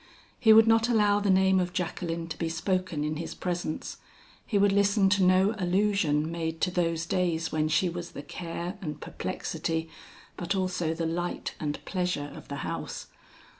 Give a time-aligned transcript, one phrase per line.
[0.39, 3.97] He would not allow the name of Jacqueline to be spoken in his presence;
[4.47, 8.79] he would listen to no allusion made to those days when she was the care
[8.81, 9.89] and perplexity,
[10.37, 13.09] but also the light and pleasure of the house.